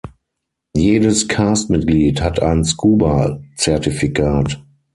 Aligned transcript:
Jedes 0.75 1.27
Castmitglied 1.27 2.21
hat 2.21 2.41
ein 2.41 2.65
Scuba-Zertifikat. 2.65 4.59